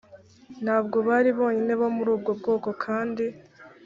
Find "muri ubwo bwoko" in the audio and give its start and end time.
1.95-2.69